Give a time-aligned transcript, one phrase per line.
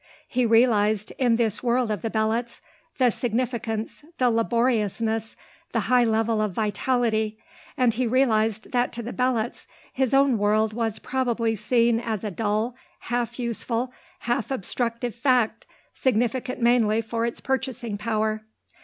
[0.27, 2.59] He realized, in this world of the Belots,
[2.97, 5.35] the significance, the laboriousness,
[5.73, 7.37] the high level of vitality,
[7.77, 12.31] and he realized that to the Belots his own world was probably seen as a
[12.31, 12.75] dull,
[13.13, 18.41] half useful, half obstructive fact, significant mainly for its purchasing power.